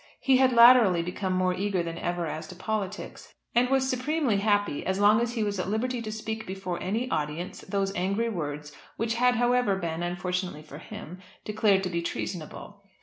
He 0.19 0.37
had 0.37 0.51
latterly 0.51 1.03
become 1.03 1.33
more 1.33 1.53
eager 1.53 1.83
than 1.83 1.99
ever 1.99 2.25
as 2.25 2.47
to 2.47 2.55
politics, 2.55 3.31
and 3.53 3.69
was 3.69 3.87
supremely 3.87 4.37
happy 4.37 4.83
as 4.83 4.99
long 4.99 5.21
as 5.21 5.33
he 5.33 5.43
was 5.43 5.59
at 5.59 5.69
liberty 5.69 6.01
to 6.01 6.11
speak 6.11 6.47
before 6.47 6.81
any 6.81 7.07
audience 7.11 7.61
those 7.61 7.93
angry 7.95 8.27
words 8.27 8.75
which 8.97 9.13
had 9.13 9.35
however 9.35 9.75
been, 9.75 10.01
unfortunately 10.01 10.63
for 10.63 10.79
him, 10.79 11.19
declared 11.45 11.83
to 11.83 11.91
be 11.91 12.01
treasonable. 12.01 12.81